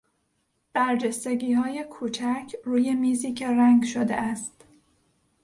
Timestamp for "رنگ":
3.47-3.83